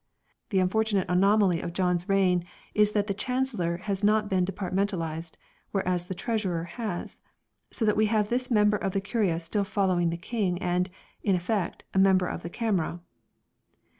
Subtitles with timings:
[0.49, 5.33] The unfortunate anomaly of John's reign is that the Chancellor has not been departmentalized,
[5.73, 7.19] whereas the Treasurer has;
[7.69, 10.89] so that we have this member of the" Curia" still following the King and,
[11.21, 12.99] in effect, a member of the" Camera